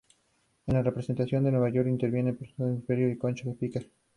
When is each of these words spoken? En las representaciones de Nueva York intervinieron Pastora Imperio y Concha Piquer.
En 0.65 0.73
las 0.73 0.83
representaciones 0.83 1.45
de 1.45 1.51
Nueva 1.51 1.69
York 1.69 1.87
intervinieron 1.87 2.35
Pastora 2.35 2.71
Imperio 2.71 3.07
y 3.11 3.17
Concha 3.19 3.45
Piquer. 3.53 3.87